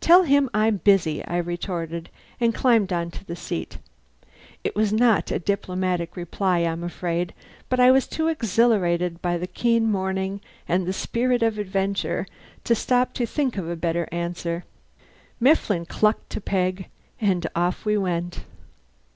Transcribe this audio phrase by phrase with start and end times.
[0.00, 3.78] "Tell him I'm busy," I retorted, and climbed onto the seat.
[4.62, 7.34] It was not a diplomatic reply, I'm afraid,
[7.68, 12.28] but I was too exhilarated by the keen morning and the spirit of adventure
[12.62, 14.62] to stop to think of a better answer.
[15.40, 16.86] Mifflin clucked to Peg,
[17.20, 18.44] and off we went.